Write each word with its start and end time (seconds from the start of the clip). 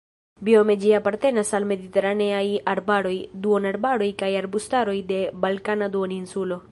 Biome 0.45 0.75
ĝi 0.83 0.93
apartenas 0.99 1.51
al 1.57 1.67
mediteraneaj 1.71 2.41
arbaroj, 2.73 3.13
duonarbaroj 3.43 4.09
kaj 4.23 4.31
arbustaroj 4.43 4.97
de 5.13 5.21
Balkana 5.45 5.95
duoninsulo. 5.97 6.59